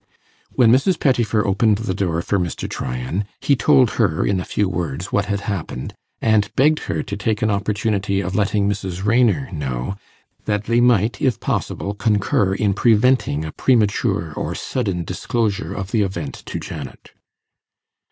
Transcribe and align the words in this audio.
When 0.49 0.71
Mrs. 0.71 0.99
Pettifer 0.99 1.45
opened 1.45 1.77
the 1.77 1.93
door 1.93 2.23
for 2.23 2.39
Mr. 2.39 2.67
Tryan, 2.67 3.25
he 3.39 3.55
told 3.55 3.91
her 4.01 4.25
in 4.25 4.39
a 4.39 4.43
few 4.45 4.67
words 4.67 5.11
what 5.11 5.25
had 5.25 5.41
happened, 5.41 5.93
and 6.19 6.49
begged 6.55 6.79
her 6.89 7.03
to 7.03 7.15
take 7.15 7.43
an 7.43 7.51
opportunity 7.51 8.19
of 8.19 8.33
letting 8.33 8.67
Mrs. 8.67 9.05
Raynor 9.05 9.51
know, 9.51 9.95
that 10.45 10.63
they 10.63 10.81
might, 10.81 11.21
if 11.21 11.39
possible, 11.39 11.93
concur 11.93 12.55
in 12.55 12.73
preventing 12.73 13.45
a 13.45 13.51
premature 13.51 14.33
or 14.35 14.55
sudden 14.55 15.03
disclosure 15.03 15.75
of 15.75 15.91
the 15.91 16.01
event 16.01 16.33
to 16.47 16.59
Janet. 16.59 17.11